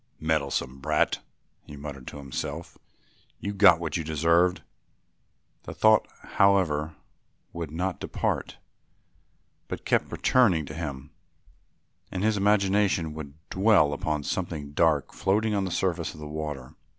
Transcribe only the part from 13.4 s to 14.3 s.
dwell upon